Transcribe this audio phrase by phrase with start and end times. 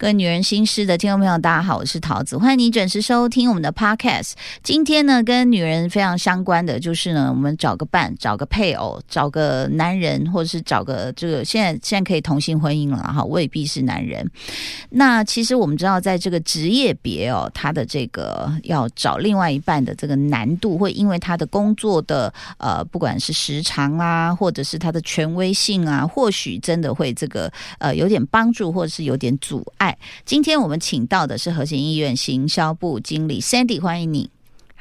[0.00, 4.32] 各位女人心事的听众朋友，大家好，我是桃子，欢迎你准时收听我们的 podcast。
[4.62, 14.26] 今天呢，跟女人非常相关的就是呢，我们找个伴，找个配偶，找个男人，或者是找个这个现在现在可以同性婚姻了哈，未必是男人。
[14.88, 29.89] 那其实我们知道，在这个职业别哦，他的这个要找另外一半的这个难度，会因为他的工作的呃，不管是时长啊，或者是他的权威性啊，或许真的会这个呃有点帮助，或者是有点阻碍。
[30.24, 34.30] 今天我们请到的是和谐医院行销部经理 Sandy，欢迎你。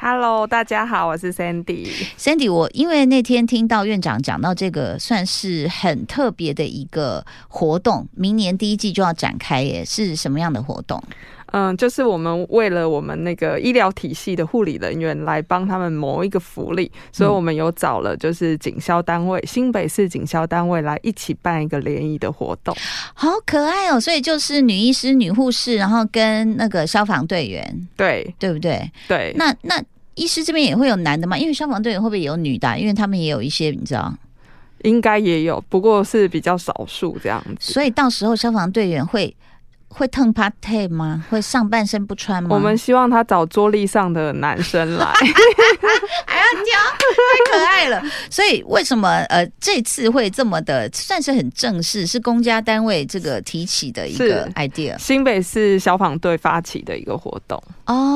[0.02, 1.90] Hello，大家好，我是 Sandy。
[2.18, 11.04] Sandy，我因为那天听到院长讲到这个，算是很特别的一个活动，明年第一季就要展开耶，是什么样的活动？
[11.52, 22.76] 嗯，就是我们为了我们那个医疗体系的护理人员来帮他们谋一个福利，所以我们有找了就是警消单位，新北市警消单位来一起办一个联谊的活动。
[23.14, 24.00] 好可爱哦！
[24.00, 28.92] 所以就是女医师、女护士，然后跟那个消防队员，对对不对？
[29.08, 29.82] 对，那那
[30.16, 31.38] 医师这边也会有男的吗？
[31.38, 32.78] 因为消防队员会不会也有女的啊？
[32.78, 34.14] 因为他们也有一些你知道，
[34.84, 37.74] 应该也有，不过是比较少数这样子。
[37.74, 39.36] 所以到时候消防队员会
[39.90, 41.26] 会腾 part t 吗？
[41.30, 42.50] 会上半身不穿吗？
[42.52, 45.06] 我们希望他找桌立上的男生来，
[46.26, 48.02] 还要挑，太可爱了。
[48.30, 52.06] 所以为什么呃这次会这么的算是很正式？
[52.06, 57.62] 是公家单位这个提起的一个 idea 新北市消防队发起的一个活动。
[57.90, 58.16] 哦。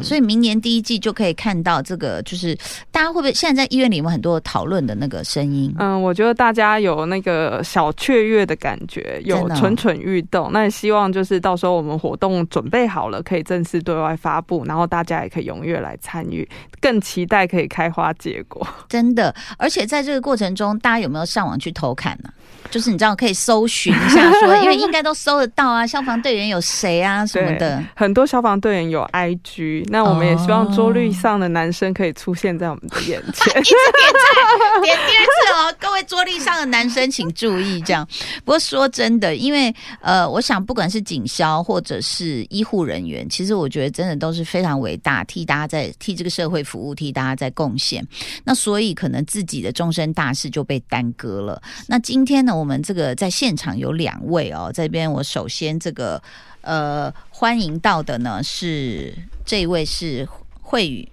[0.00, 2.54] 嗯所以明年第一季就可以看到这个，就是
[2.90, 5.74] 大家会不会现在在医院里面很多讨论的那个声音？
[5.78, 10.50] 嗯，我觉得大家有那个小雀跃的感觉，有蠢蠢欲动。
[10.52, 16.46] 那也希望就是到时候我们活动准备好了，可以正式对外发布，然后大家也可以踊跃来参与，
[16.80, 18.66] 更期待可以开花结果。
[18.88, 22.30] 真的，而且在这个过程中，大家有没有上网去偷看呢、
[22.70, 27.80] 就是你知道可以搜寻一下 说，因为应该都搜得到啊，消防队员有谁啊什么的。
[27.94, 33.52] 很多消防队员有 IG，那我们也希望桌率上的男生可以出现在我们的眼前。
[33.60, 38.04] 一直点菜，点第二次哦，各位桌立上的男生请注意，这样。
[38.44, 48.04] 不过说真的，因为呃，我想不管是警消或者是医护人员，其实我觉得真的都是非常伟大，替大家在替这个社会服务，替大家在贡献。
[48.42, 51.60] 那所以可能自己的终身大事就被耽搁了。
[51.86, 56.22] 那今天呢，我们这个在现场有两位哦，这边我首先这个
[56.60, 59.14] 呃欢迎到的呢是
[59.44, 60.28] 这一位是
[60.62, 61.08] 慧宇。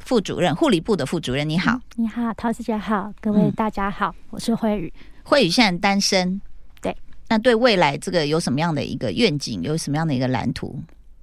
[0.00, 1.80] 副主任，护理部的副主任，你好。
[1.96, 4.92] 你好，陶师姐好，各嗯位大家好，我是慧宇。
[5.22, 6.38] 慧宇现在单身，
[6.82, 6.94] 对，
[7.28, 10.78] 那对未来这个有什么样的一个愿景，有什么样的一个蓝图？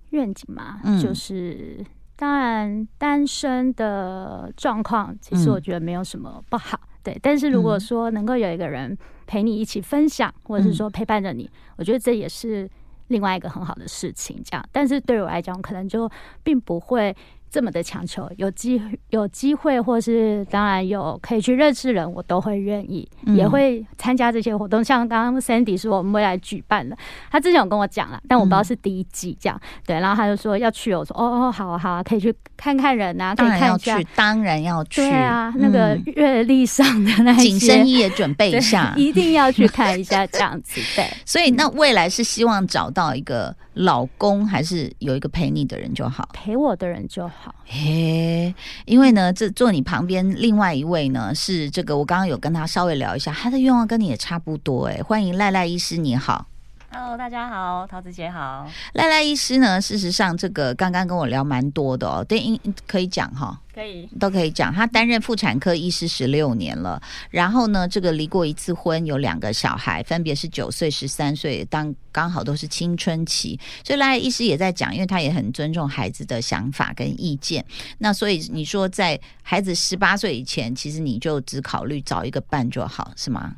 [0.09, 1.85] 愿景嘛，嗯就是
[2.15, 7.17] 当然单身的状况，其实嗯我觉得没有什么不好，对。
[7.21, 12.69] 但是如果说能够有一个人陪你一起分享，或者是说陪伴着你，我觉得这也是
[13.07, 14.41] 另外一个很好的事情。
[14.43, 16.09] 这样，但是对我来讲，可能就
[16.43, 17.15] 并不会。
[17.51, 24.81] 这么的强求，有机有机会，或是当然有可以去认识人，我都会愿意，嗯也会参加这些活动。
[24.81, 26.97] 像刚刚 Sandy 说我们未来举办的，
[27.29, 29.59] 他之前有跟我讲了，但我不知道是第一季这样。
[29.85, 34.07] 对，然后他就说要去，我说哦哦，好啊好啊，可以去看看人啊，可以要看一下去，。
[34.15, 35.01] 当然要去。
[35.01, 38.93] 对啊，那个嗯阅历上的那一紧身衣也准备一下。
[38.95, 41.05] 一定要去看一下，这样子对。
[41.25, 46.27] 所以，那未来是希望找到一个老公，还是有一个陪你的人就好？
[46.33, 47.55] 陪我的人就好。
[47.65, 48.53] 嘿，
[48.85, 54.87] 因为呢，这坐你旁边另外一位呢是这个，我刚刚有跟他稍微聊一下，他的愿望跟你也差不多。
[54.87, 56.50] 哎，欢迎赖赖医师，你好。
[56.93, 58.69] Hello，大家好，桃子姐好。
[58.91, 63.57] 赖赖医师呢，事实上这个刚刚跟我聊蛮多的哦，对，应可以讲哈。
[63.73, 77.65] 可以，都可以讲，他担任妇产科医师十六年了，然后呢，这个离过一次婚，有两个小孩，分别是九岁、十三岁，当刚好都是青春期，所以赖医师也在讲，因为他也很尊重孩子的想法跟意见。
[77.99, 83.55] 那所以你说，在孩子十八岁以前，其实你就只考虑找一个伴就好，是吗？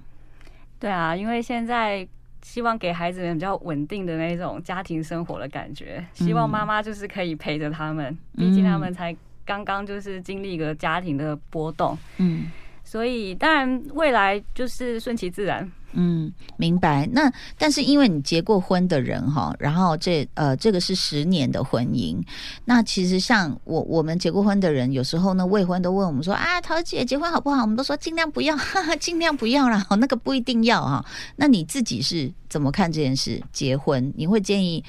[0.79, 2.07] 对啊，因为现在
[2.44, 12.51] 希望给孩子们比较稳定的那种家庭生活的感觉，希望妈妈就是可以陪着他们，毕竟他们才刚刚就是经历一个家庭的波动，嗯。
[12.86, 15.72] 所以当然未来就是顺其自然。
[15.94, 17.07] 嗯，明白。
[17.12, 22.22] 那但是因为你结过婚的人哈，然后这呃这个是十年的婚姻，
[22.66, 27.62] 那其实像我我们结过婚的人，有时候呢未婚都问我们说啊，桃姐结婚好不好？
[27.62, 31.06] 我们都说尽量不要，哈哈，尽量不要啦，那个不一定要哈。
[31.36, 33.42] 那你自己是怎么看这件事？
[33.51, 34.84] 结婚你会建议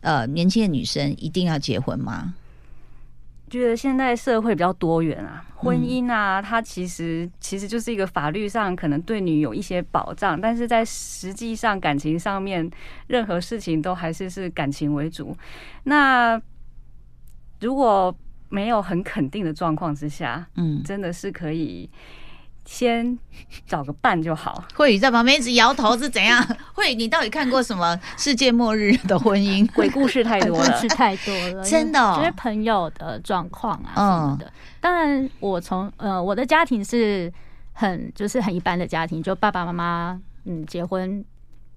[0.00, 2.34] 呃年轻的女生一定要结婚吗？
[3.50, 12.70] 觉得现在社会比较多元啊，婚姻啊，它其实其实就是一个法律上可能对你有一些保障，但是在实际上感情上面，
[13.08, 15.36] 任何事情都还是是感情为主。
[15.84, 16.40] 那
[17.60, 18.14] 如果
[18.48, 21.90] 没有很肯定的状况之下，嗯，真的是可以
[22.70, 23.18] 先
[23.66, 24.62] 找个伴就好。
[24.76, 26.40] 慧宇在旁边一直摇头是怎样？
[26.72, 29.66] 慧宇，你到底看过什么世界末日的婚姻？
[29.72, 34.52] 鬼故事太多了故事，太多了，真的哦就是朋友的状况啊嗯什么的。
[34.80, 37.30] 当然，我从呃我的家庭是
[37.72, 41.24] 很就是很一般的家庭，就爸爸妈妈嗯结婚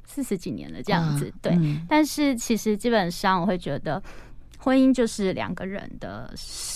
[0.05, 1.53] 四十几年了这样子，对。
[1.55, 4.01] 嗯但是其实基本上我会觉得。
[4.63, 6.33] 婚姻就是两个人的，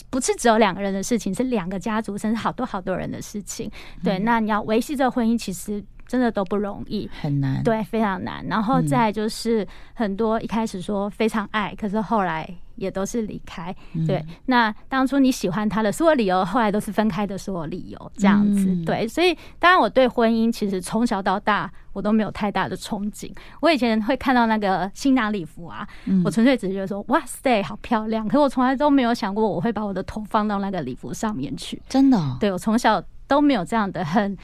[0.09, 3.71] 不是只有两个人的事情，是两个家族甚至好多好多人的事情。
[4.03, 7.09] 对，那你要维系这个婚姻，其实真的都不容易。
[7.21, 8.45] 很难。，对，非常难。
[8.47, 13.75] 然后嗯再就是很多一开始说非常爱，可是后来也都是离开。
[13.93, 18.65] 嗯对，那当初你喜欢他的所有理由，后来都是分开的所有理由，这样子。
[18.67, 23.31] 嗯对，所以当然我对婚姻其实从小到大我都没有太大的憧憬。
[23.59, 28.27] 我以前会看到那个新娘礼服啊，嗯我纯粹只是觉得说哇塞，好漂亮。
[28.27, 31.81] 可我从来都没有想过我会把我的头放到那个礼服上面去。
[31.89, 34.37] 真的、哦，对我从小都没有这样的很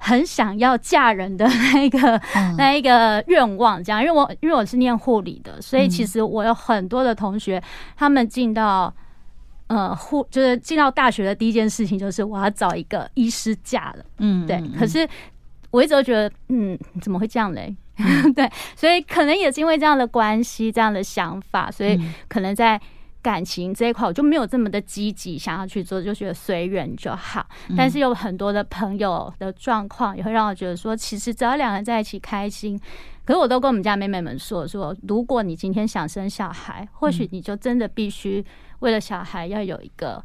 [0.00, 2.56] 很想要嫁人的那一个、嗯。
[2.56, 5.90] 那一个愿望，这样，因为我因为我是念护理的，所以嗯。
[5.90, 7.62] 其实我有很多的同学，
[7.96, 8.92] 他们进到
[9.68, 15.06] 呃护就是进到大学的第一件事情就是我要找一个医师嫁了，嗯对，可是
[15.70, 17.76] 我一直都觉得，嗯，怎么会这样嘞？
[18.34, 22.14] 对，所以可能也是因为这样的关系、这样的想法，所以嗯。
[22.28, 22.80] 可能在
[23.22, 27.46] 感情这一块，我就没有这么的积极想要去做，就觉得随缘就好。
[27.68, 32.80] 嗯但是有很多的朋友的状况，也会让我觉得说，其实只要两个人在一起开心。
[33.24, 38.44] 可是我都跟我们家妹妹们说，说如果你今天想生小孩，或许你就真的必须
[38.80, 40.22] 为了小孩要有一个。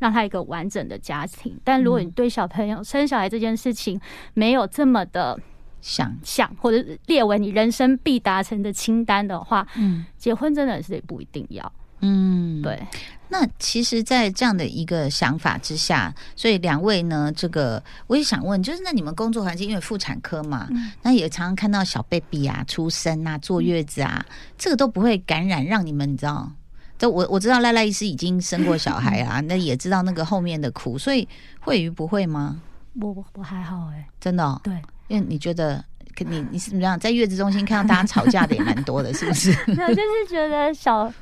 [0.00, 3.98] 让他一个完整的家庭，但如果你对小朋友生小孩这件事情
[4.34, 5.38] 没有这么的
[5.80, 11.72] 想，想，或者列为你人生必达成的清单的话，嗯结婚真的是也不一定要。
[12.04, 12.62] 嗯，。
[12.62, 12.80] 对，
[13.28, 24.24] 那其实，在这样的一个想法之下，所以两位呢，这个我也想问，就是那你们工作环境，因为妇产科嘛，嗯那也常常看到小 baby 啊出生啊、坐月子啊，
[24.56, 26.50] 这个都不会感染，让你们你知道？
[26.96, 31.28] 这我我知道赖赖医师已经生过小孩啊，那也知道那个后面的苦，所以
[31.60, 32.60] 慧瑜不会吗？
[33.00, 34.72] 我我我还好哎、真的、哦，对，
[35.08, 35.84] 因为你觉得。
[36.16, 36.96] 可你你是怎么样？
[36.96, 39.50] 在月子中心看到大家吵架的也蛮多的，是不是？
[39.66, 41.12] 没有，就是觉得小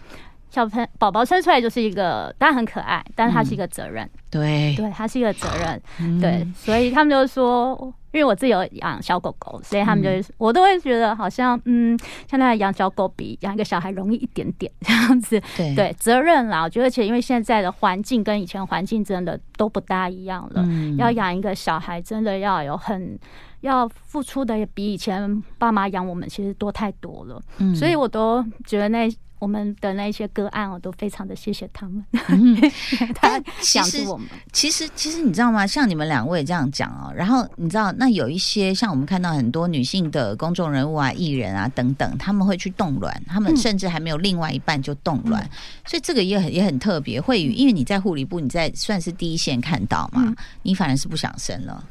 [0.52, 4.74] 小朋宝宝生出来就是一个，当然很可爱，但是它是一个责任，对。
[4.76, 6.20] 对，它是一个责任，嗯。
[6.20, 7.74] 对，所以他们就说，
[8.12, 11.98] 因为我自己有养小狗狗，所以他们就会，我都会觉得好像，嗯，
[12.30, 15.74] 像那养小狗比养一个小孩容易一点点这样子，对。
[15.74, 20.94] 对，责任啦，我觉得，而且因为现在的环境跟以前环境真的都不大一样了，嗯。
[20.98, 23.18] 要养一个小孩，真的要有很
[23.62, 27.40] 要付出的，也比以前爸妈养我们其实多太多了。
[27.56, 27.74] 嗯。
[27.74, 29.10] 所以我都觉得那
[29.42, 32.04] 我们的那些个案，我都非常的谢谢他们，
[33.12, 34.28] 他但其实养着我们。
[34.52, 35.66] 其实，其实你知道吗？
[35.66, 45.42] 像你们两位这样讲哦，然后你知道，那有一些像我们看到很多女性的公众人物啊、艺人啊等等，他们会去冻卵，他们嗯甚至还没有另外一半就冻卵，
[45.86, 47.20] 所以这个也很也很特别。
[47.20, 51.84] 慧宇，因为你在护理部，你在算是第一线看到嘛，嗯你反而是不想生了，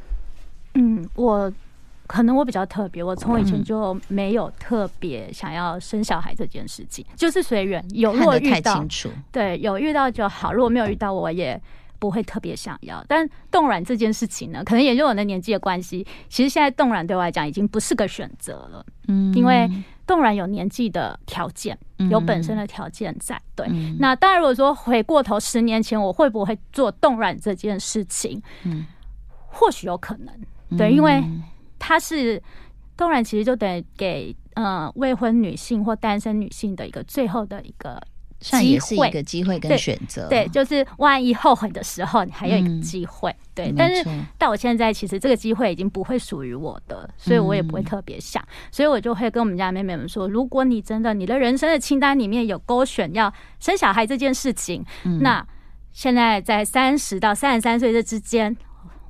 [0.72, 1.52] 嗯，我
[2.12, 8.84] 可能我比较特别，我从以嗯前就没有特别想要生小孩这件事情，就是随缘，有如看得太果遇到。
[9.30, 11.60] 对有遇到就好，如果没有遇到，我也。
[12.02, 19.70] 不会特别想要，但冻卵这件事情呢，可能也就我的年纪的关系，其实现在冻卵对我来讲已经不是个选择了，嗯因为
[20.04, 21.78] 冻卵有年纪的条件，
[22.10, 23.40] 有本身的条件在。
[23.54, 28.42] 对，嗯那当然，如果说回过头十年前，我会不会做冻卵这件事情？
[28.64, 28.84] 嗯
[29.46, 31.22] 或许有可能，对，因为
[31.84, 32.40] 它是
[32.96, 38.00] 公然，其实就等于给呃未婚女性或单身女性的一个最后的一个
[38.40, 43.34] 算也是一个机会跟对选择，对，就是万一后悔的时候，你还有一嗯个机会。
[43.52, 55.44] 对，但是错到我现在，其实这个机会已经不会属于我的，所以我也不会特别想，所以我就会跟我们家妹妹们说，如果你真的你的人生的清单里面有勾选要生小孩这件事情，嗯那
[55.92, 58.56] 现在在三十到三十三岁这之间，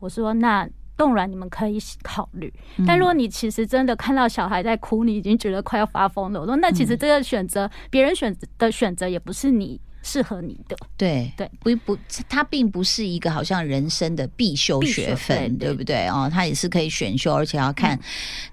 [0.00, 0.66] 我说那。
[0.96, 6.40] 冻卵你们可以考虑，嗯但如果你其实真的看到小孩在哭，你已经觉得快要发疯了。
[6.40, 10.76] 我说，那其实这个选择，别人选的选择也不是你适合你的。
[10.96, 16.06] 对对，不不，它并不是一个好像人生的必修学分，对不对？
[16.08, 17.98] 哦，它也是可以选修，而且要看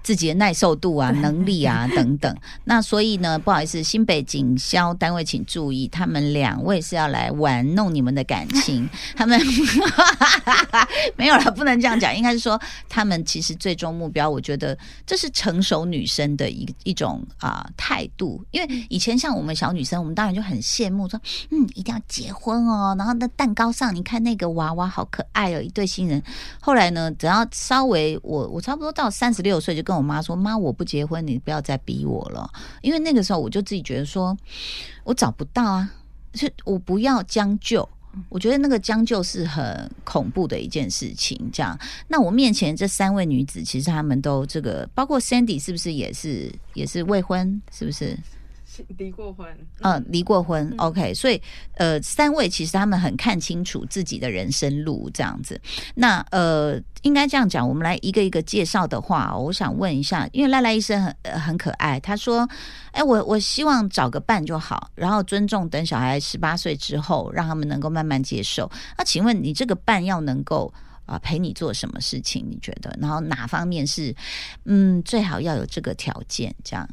[0.02, 2.34] 自己的耐受度啊、 能力啊等等。
[2.64, 9.40] 那所以呢，不好意思，新北警消单位请注意，他们两位是要来玩弄你们的感情， 他们
[11.16, 14.76] 没有了，不能这样讲，应该是说他们其实最终目标，我觉得
[15.06, 26.22] 这是成熟女生的一一种啊、态度，因为以前像我们小女生，我们当然就很羡慕说，嗯，一定要结婚哦，然后那蛋糕上你看那个娃娃好可爱哦，一对新人。
[26.60, 32.50] 后来呢，只要稍微我我差不多到三十六岁，就跟我妈说，妈，我不结婚，你不要再逼我了，
[32.82, 34.36] 因为那个时候我就自己觉得说，
[35.04, 35.90] 我找不到啊，
[36.34, 37.88] 是我不要将就。
[38.28, 41.38] 我觉得那个将就是很恐怖的一件事情。
[41.52, 41.78] 这样，
[42.08, 47.62] 那我面前这三位女子，其实她们都这个，包括 Sandy 是不是也是也是未婚？
[47.70, 48.18] 是不是？
[48.96, 49.46] 离过婚，
[49.80, 51.40] 嗯，离过婚、o k 所以
[51.74, 55.60] 呃，三位其实他们很看清楚自己的人生路，这样子。
[55.94, 62.48] 那呃，应该这样讲，我们来一个一个介绍的话，我想问一下，因为赖赖医生很、呃、很可爱，他说
[62.92, 68.70] ：“哎，我我希望找个伴就好，然后尊重等小孩十八岁之后，让他们能够慢慢接受。
[68.96, 70.72] 那请问你这个伴要能够
[71.06, 72.46] 啊、陪你做什么事情？
[72.48, 72.96] 你觉得？
[73.00, 74.14] 然后哪方面是
[74.64, 76.54] 嗯最好要有这个条件？
[76.62, 76.88] 这样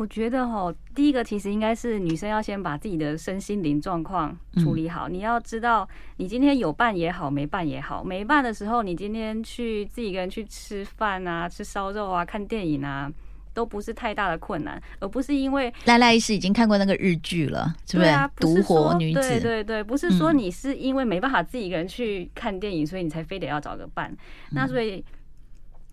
[0.00, 5.10] 我觉得哈，第一个其实应该是女生要先把自己的身心灵状况处理好。
[5.10, 13.12] 你要知道，你今天有伴也好，没伴也好，没伴的时候，你今天去自己一个人去吃饭啊、吃烧肉啊、看电影啊，
[13.52, 18.08] 都不是太大的困难，而不是因为赖赖医师已经看过那个日剧了，是不是？
[18.08, 24.10] 对啊，不独活女子，对对对，不是说嗯你是因为没办法自己一个人去看电影，所以你才非得要找个伴。
[24.10, 24.16] 嗯
[24.52, 25.04] 那所以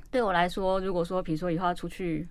[0.10, 2.26] 对我来说，如果说比如说以后要出去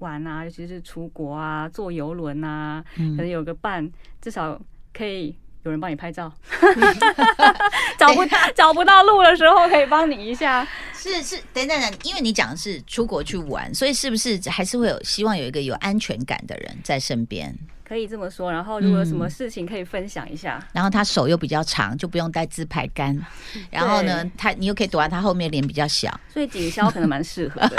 [0.00, 3.16] 玩啊，尤其是出国啊，坐游轮啊，嗯。
[3.16, 3.90] 可能有个伴，
[4.20, 4.60] 至少
[4.92, 6.32] 可以有人帮你拍照，
[7.98, 8.24] 找不
[8.54, 10.66] 找不到路的时候可以帮你一下。
[10.94, 17.54] 是是，等等等，因为你讲的是出国去玩，所以是不是还是会有希望有一个有安全感的人在身边？
[17.88, 23.18] 可以这么说，然后如果有什么嗯事情可以分享一下，然后他手又比较长，就不用带自拍杆。
[23.70, 26.08] 然后呢，他你又可以躲在他后面，脸比较小。
[26.32, 27.76] 所以警消可能蛮适合的。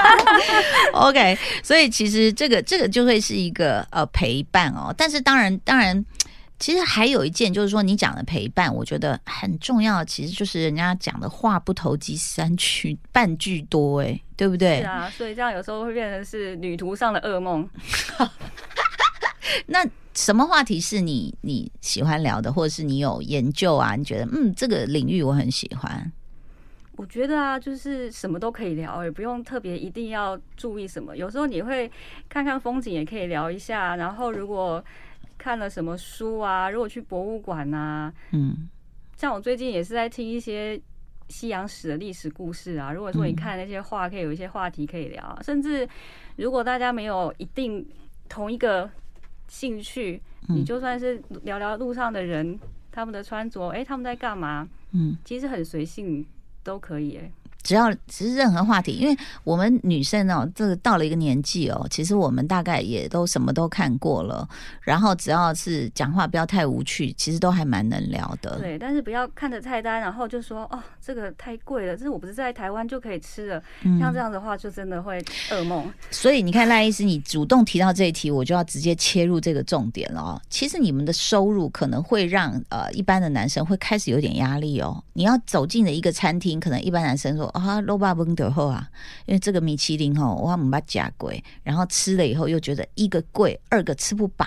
[0.94, 4.94] OK，所以其实这个这个就会是一个呃陪伴哦。
[4.96, 6.02] 但是当然当然，
[6.60, 10.04] 其实还有一件就是说，你讲的陪伴，我觉得很重要。
[10.04, 14.80] 其实就是人家讲的话不投机三句半句多，哎，对不对？
[14.80, 17.66] 是啊，所以这样有时候会变成是旅途上的噩梦。
[19.66, 23.96] 那什么话题是你你喜欢聊的，或者是你有研究啊？
[23.96, 26.12] 你觉得嗯，这个领域我很喜欢。
[26.96, 31.16] 我觉得啊，就是什么都可以聊，也不用特别一定要注意什么。
[31.16, 31.90] 有时候你会
[32.28, 33.96] 看看风景，也可以聊一下。
[33.96, 34.84] 然后如果
[35.40, 38.68] 看了什么书啊，如果去博物馆啊，嗯
[39.16, 40.78] 像我最近也是在听一些
[41.30, 42.92] 西洋史的历史故事啊。
[42.92, 45.40] 如果说你嗯看那些画，可以有一些话题可以聊啊。
[45.42, 45.88] 甚至
[46.36, 47.86] 如果大家没有一定
[48.28, 48.88] 同一个
[49.48, 52.58] 兴趣，嗯你就算是聊聊路上的人，
[52.92, 56.24] 他们的穿着，哎、他们在干嘛，嗯，其实很随性
[56.62, 57.32] 都可以、哎。
[57.62, 64.48] 只要其实任何话题，因为我们女生哦，这个到了一个年纪哦，其实我们大概也都什么都看过了，
[64.80, 68.58] 然后只要是讲话不要太无趣，其实都还蛮能聊的。
[68.58, 73.62] 对，但是不要看着菜单，然后就说哦，这个太贵了，这是我不是在台湾就可以吃的。
[73.82, 75.92] 嗯像这样的话，就真的会噩梦。
[76.10, 80.40] 所以你看赖医师，你主动提到这一题，我就要直接切入这个重点了哦。
[80.48, 85.02] 其实你们的收入可能会让呃一般的男生会开始有点压力哦。
[85.12, 88.88] 你要走进了一个餐厅，可能一般男生说啊，肉霸崩得后啊，
[89.26, 94.46] 因为这个米其林哦，我们把价贵，然后吃了以后又觉得一个贵，二个吃不饱。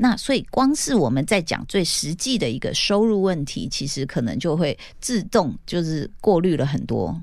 [0.00, 7.20] 那所以光是我们在讲最实际的一个收入问题，其实可能就会自动就是过滤了很多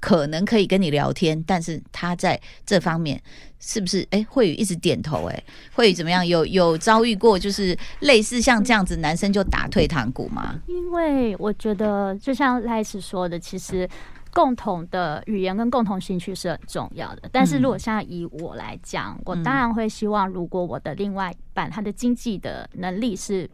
[0.00, 3.20] 可能可以跟你聊天，但是他在这方面
[3.60, 6.26] 是不是哎慧宇一直点头哎，慧宇怎么样？
[6.26, 10.60] 有有遭遇过就是类似像这样子，男生就打退堂鼓吗？
[10.66, 13.88] 因为我觉得，就像赖斯说的，其实
[14.32, 17.28] 共同的语言跟共同兴趣是很重要的。
[17.32, 23.48] 但是如果像以我来讲，我当然会希望，如果我的另外一半他的经济的能力是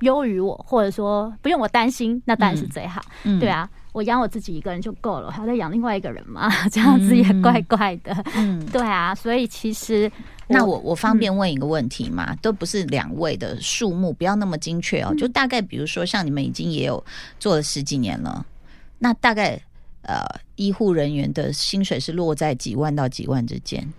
[0.00, 3.00] 优于我，或者说不用我担心，那当然是最好。
[3.22, 6.50] 嗯对，啊，我养我自己一个人就够了，我还要再养另外一个人嘛？
[6.68, 8.14] 这样子也怪怪的。
[8.36, 8.64] 嗯。
[8.70, 10.10] 对啊，所以其实
[10.48, 12.36] 那我我方便问一个问题吗？
[12.42, 17.02] 都不是两位的数目，不要那么精确哦，就大概比如说像你们已经也有
[17.38, 18.44] 做了十几年了，
[18.98, 19.58] 那大概
[20.04, 20.24] 呃
[20.56, 23.92] 医护人员的薪水是落在几万到几万之间？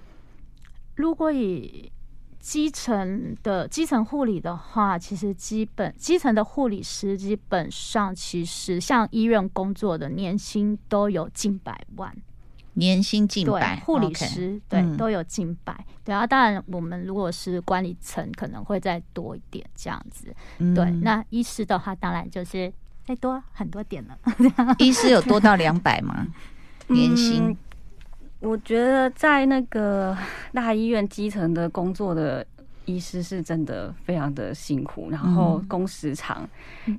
[0.95, 1.91] 如果以
[2.39, 12.15] 基层的基层护理的话，其实基本基层的护理师基本上其实像医院工作的年薪都有近百万，
[12.73, 20.25] 年薪近百，，护理师对嗯都有近百，对啊，当然我们如果是管理层可能会再多一点这样子，
[20.59, 21.01] 对，嗯。
[21.01, 22.71] 那医师的话当然就是
[23.05, 24.17] 再多很多点了，
[24.79, 26.25] 医师有多到两百吗？
[26.87, 27.43] 年薪？
[27.49, 27.57] 嗯
[28.41, 30.15] 我觉得在那个
[30.53, 32.45] 大医院基层的工作的
[32.83, 35.67] 医师是真的非常的辛苦，然后嗯。
[35.67, 36.47] 工时长、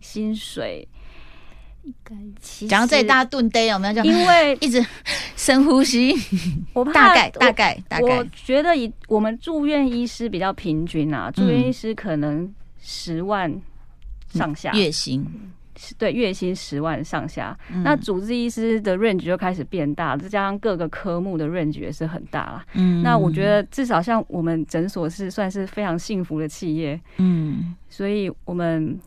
[0.03, 0.89] 薪水，
[2.69, 4.03] 讲到这里，大家顿呆有没有？
[4.03, 4.85] 因为 一直
[5.37, 6.13] 深呼吸，
[6.73, 8.03] 我怕大概大概大概。
[8.03, 11.49] 我概，觉得以我们住院医师比较平均啊，住嗯。
[11.53, 13.55] 院医师可能十万
[14.33, 15.25] 上下，月薪。
[15.99, 17.57] 对月薪十万上下。
[17.71, 22.67] 嗯那主治医师的 range 就开始变大，再加上各个科目的 range 也是很大啦。
[22.75, 28.99] 嗯那我觉得至少像我们诊所是算是非常幸福的企业，嗯，所以我们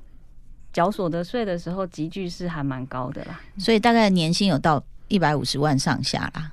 [0.71, 3.39] 缴所得税的时候集聚是还蛮高的啦。
[3.57, 6.51] 所以大概年薪有到一百五十万上下啦。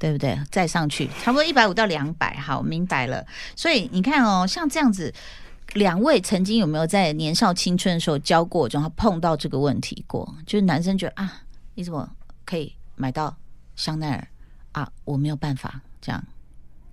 [0.00, 0.38] 对不对？
[0.48, 3.26] 再上去差不多一百五到两百，好，明白了。
[3.56, 5.12] 所以你看哦，像这样子，
[5.74, 10.34] 两位曾经有没有在年少青春的时候交过，然后碰到这个问题过？
[10.46, 11.42] 就是男生觉得啊，
[11.74, 12.08] 你怎么
[12.44, 13.36] 可以买到
[13.76, 14.26] 香奈儿
[14.72, 14.90] 啊？
[15.04, 16.24] 我没有办法，这样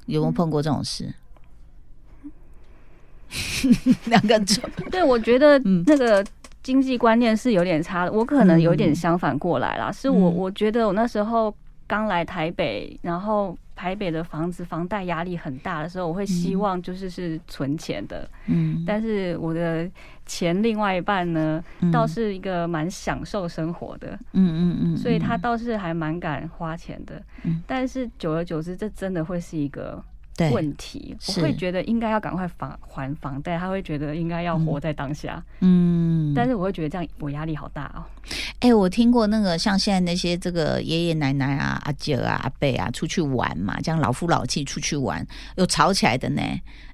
[0.06, 1.14] 有没有碰过这种事？
[4.06, 6.26] 两个走，对，我觉得嗯那个
[6.62, 9.92] 经济观念是有点差的，我可能有点相反过来啦。
[9.92, 11.54] 是我嗯我觉得我那时候
[11.88, 19.90] 刚来台北，然后台北的房子房贷压力很大的时候，我会希望就是是存钱的，嗯，但是我的
[20.26, 21.92] 钱另外一半呢，嗯。
[21.92, 27.22] 倒是一个蛮享受生活的，嗯嗯嗯，所以他嗯倒是还蛮敢花钱的。
[27.44, 27.62] 嗯。
[27.68, 30.15] 但是久而久之，这真的会是一个对
[30.52, 31.16] 问题。
[31.28, 35.44] 我是会觉得应该要赶快还还房贷，他会觉得应该要活在当下。
[35.60, 38.04] 嗯，但是我会觉得这样我压力好大哦。
[38.60, 46.42] 哎、我听过那个像现在那些这个爷爷奶奶啊、阿姐啊、阿伯啊出去玩嘛，这样老夫老妻出去玩，有吵起来的呢。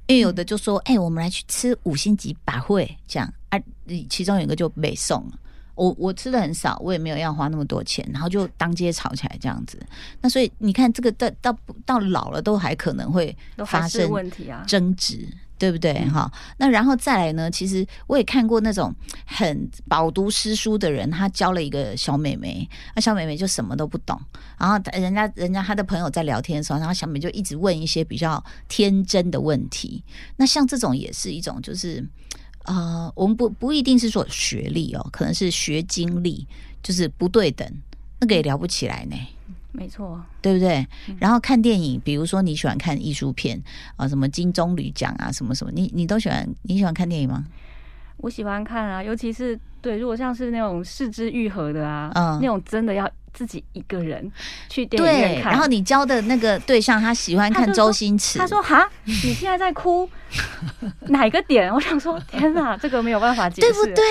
[0.07, 3.57] 因为有的就说：“哎、我们来去吃五星级百会，这样啊。”
[4.09, 5.33] 其中有一个就没送了。
[5.75, 9.79] 我我吃的很少，我也没有要花那么多钱，然后就当街吵起来这样子。
[10.21, 14.63] 那所以你看，这个到到到老了都还可能会发生问题啊。
[14.67, 15.93] 争执，对不对？
[15.93, 17.49] 嗯哈、那然后再来呢？
[17.49, 18.93] 其实我也看过那种
[19.25, 24.19] 很饱读诗书的人，他教了一个小妹妹，那小妹妹就什么都不懂，
[24.57, 30.03] 然后人家人家他的朋友在聊天的时候，然后小美就一直问一些比较天真的问题。
[30.37, 32.03] 那像这种也是一种，就是
[32.65, 36.47] 呃，我们不不一定是说学历哦，可能是学经历，
[36.83, 37.67] 就是不对等，
[38.19, 39.15] 那个也聊不起来呢。
[39.73, 40.85] 没错，对不对？
[41.17, 43.61] 然后看电影，比如说你喜欢看艺术片
[43.95, 46.47] 啊，什么金棕榈奖啊，什么什么，你你都喜欢？
[46.63, 47.45] 你喜欢看电影吗？
[48.17, 54.29] 我喜欢看啊，尤其是对，如果像是那种四肢愈合的啊，嗯那种真的要自己一个人
[54.69, 55.53] 去电影院，看。
[55.53, 60.07] 然后你交的那个对象，他喜欢看周星驰，他说：“哈，你现在在哭，
[61.09, 64.03] 哪个点？”我想说：“天哪，这个没有办法解释，对不？”对？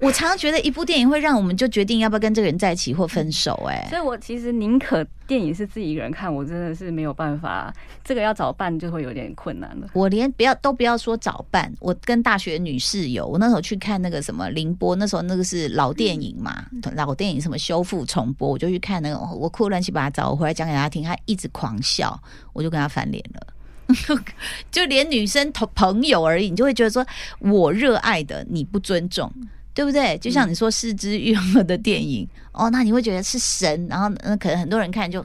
[0.00, 7.72] 我常常觉得一部电影会让我们就决定要不要跟这个人在一起或分手、哎，所以我其实宁可电影是自己一个人看，我真的是没有办法，
[8.04, 9.88] 这个要找伴就会有点困难了。
[9.92, 16.64] 我连不要都不要说找伴，我跟大学女室友，我那时候去看那个什么凌波，那时候那个是老电影嘛，
[16.94, 22.20] 老电影什么修复重播，我就去看那个，我哭乱七八糟，我回来讲给他听，他一直狂笑，
[22.52, 23.46] 我就跟他翻脸了。
[24.70, 27.04] 就连女生同朋友而已，你就会觉得说，
[27.38, 29.32] 我热爱的你不尊重，
[29.74, 30.18] 对不对？
[30.18, 35.24] 就像你说四肢愈合的电影，哦，那你会觉得是神，然后那可能很多人看就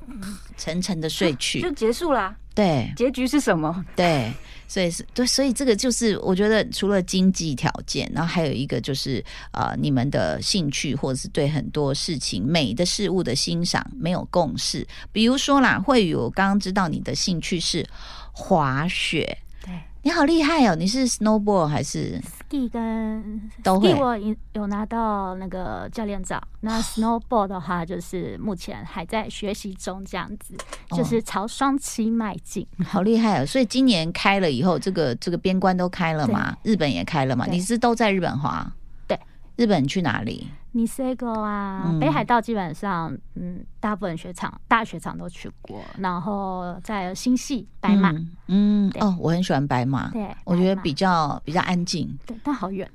[0.58, 2.92] 沉沉的睡去，就结束啦，对。
[2.96, 3.84] 结局是什么？
[3.96, 4.32] 对，
[4.68, 14.88] 所以是对，所以这个就是我觉得除了经济条件，然后还有一个就是呃，你们的兴趣或者是对很多事情美的事物的欣赏没有共识。
[15.12, 17.86] 比如说啦，慧宇，我刚刚知道你的兴趣是
[18.34, 20.76] 滑雪，对你好厉害哦！
[20.76, 22.20] 你是 snowboard 还是
[22.50, 30.56] ski 跟都会我有有拿到那个教练照，那 snowboard 的话就是目前还在学习中，这样子
[30.90, 32.68] 哦就是朝双期迈进。
[32.84, 33.46] 好厉害哦！
[33.46, 38.70] 所以今年开了以后，这个这个边关都开了嘛，日本也开了嘛，你是都在日本滑？
[39.08, 39.18] 对，
[39.56, 40.50] 日本去哪里？
[40.76, 52.90] 尼斯哥啊，嗯北海道基本上，嗯，大部分雪场、大雪场都去过，然后在新系白马，嗯嗯哦，我很喜欢白马，对，我觉得比较比较安静，对，但好远，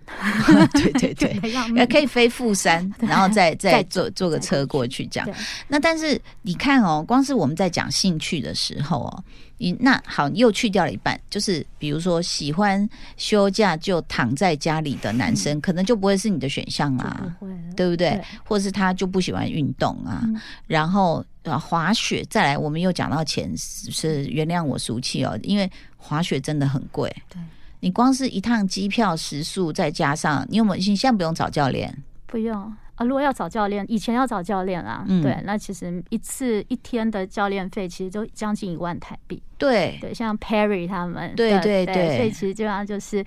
[0.72, 1.30] 对 对对。
[1.34, 5.28] 远的要呃， 可以飞富山，然后再再再坐坐个再车过过去这样。
[5.68, 9.24] 那但是你看哦，光是我们在讲兴趣的时候哦，
[9.58, 17.58] 你那好，你又去掉了一半，就是比如说喜欢休假就躺在家里的男生，可能就不会是你的选项就啦，不会了。
[17.76, 18.10] 对不对？
[18.10, 27.14] 对或是他就不喜欢运动啊，嗯然后啊滑雪，再来我们又讲到钱是是原谅我俗气哦，因为滑雪真的很贵。
[27.28, 27.40] 对，
[27.80, 30.76] 你光是一趟机票、食宿，再加上你有没有？
[30.76, 32.56] 你现在不用找教练，不用
[32.96, 39.40] 啊，如果要找教练，以前要找教练啊，嗯对，那其实一次一天的教练费其实都将近一万台币。
[39.56, 43.24] 对对，像 Perry 他们，对对对对所以其实基本上就是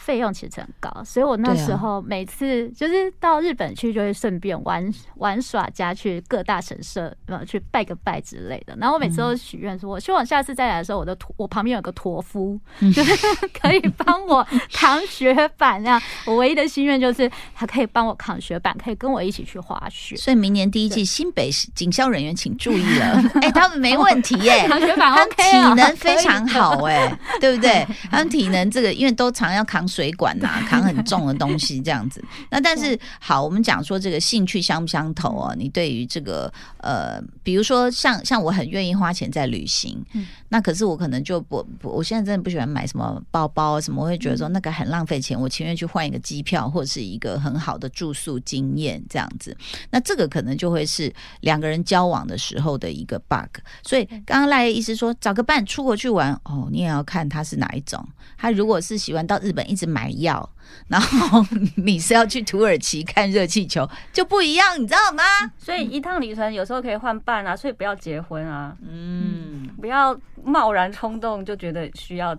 [0.00, 8.74] 费用其实很高，所以我那时候每次就是到日本去，就会顺便玩玩耍加去各大神社呃去拜个拜之类的。
[8.78, 13.14] 然后我每次都许愿说，我希望下次再来的时候，我的驼我旁边有个驼夫，嗯就是
[13.52, 16.02] 可以帮我扛雪板那样。
[16.24, 20.16] 我唯一的心愿就是他可以帮我扛雪板，可以跟我一起去滑雪。
[20.16, 27.86] 所以明年第一季新北市警校人员请注意了， 哎、他们没问题耶、 扛雪板 OK 啊体能非常好哎、对不对？
[28.10, 32.24] 他们体能这个，因为都常要扛水管呐、 扛很重的东西这样子。
[32.50, 35.54] 那但是好，我们讲说这个兴趣相不相投哦？
[35.58, 49.56] 你对于这个呃，比如说像像我很愿意花钱在旅行，嗯那可是我可能就不不，我现在真的不喜欢买什么包包啊什么，我会觉得说那个很浪费钱，我情愿去换一个机票或者是一个很好的住宿经验这样子。
[49.90, 53.60] 那这个可能就会是两个人交往的时候的一个 bug。
[53.82, 58.04] 所以刚刚赖的意思说，找个伴出国去玩，哦，你也要看他是哪一种。
[58.36, 60.46] 他如果是喜欢到日本一直买药，
[60.88, 61.42] 然后
[61.76, 65.22] 你是要去土耳其看热气球，就不一样，你知道吗？
[65.58, 72.36] 所以一趟旅程有时候可以换伴啊，所以不要结婚啊，嗯不要贸然冲动就觉得需要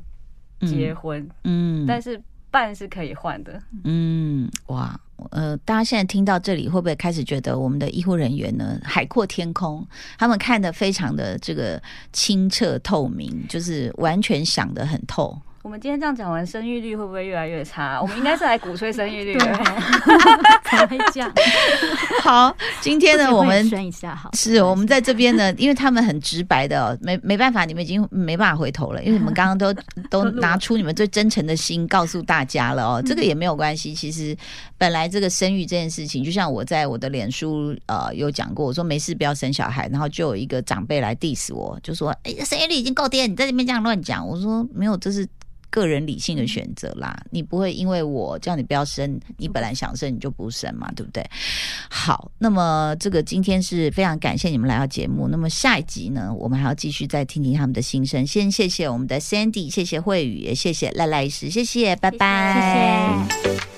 [0.62, 3.60] 结婚，嗯但是伴是可以换的。
[3.86, 4.99] 嗯，哇，
[5.32, 9.88] 呃，大家现在听到这里，会不会开始觉得我们的医护人员呢海阔天空？
[10.17, 15.41] 他们看得非常的这个清澈透明，就是完全想得很透。
[15.63, 18.02] 我们今天这样讲完，生育率会不会越来越差？
[18.02, 19.38] 我们应该是来鼓吹生育率
[20.63, 21.32] 才会这样。
[22.24, 29.71] 好，今天呢，我们选一下好，是我们在这边呢，因为他们很直白的、哦，没没办法，你们已经没办法回头了，因为你们刚刚都
[30.10, 33.93] 都拿出你们最真诚的心告诉大家了哦，这个也没有关系。
[33.93, 34.36] 其实
[34.80, 44.28] 本来这个生育这件事情，就像我在我的脸书呃有讲过，我说没事不要生小孩，然后就有一个长辈来 diss 我，就说哎，生育率已经够低了，你在这边这样乱讲。
[44.28, 45.28] 我说没有，这是。
[45.71, 51.27] 个人理性的选择啦，你不会因为我叫你不要生，你本来想生你就不生嘛，对不对？
[51.89, 55.27] 好，那么这个今天是非常感谢你们来到节目。
[55.27, 58.27] 那么下一集呢，我们还要继续再听听他们的心声。
[58.27, 63.70] 先谢谢我们的 Sandy，谢谢慧宇，也谢谢赖赖医师，谢谢，拜拜。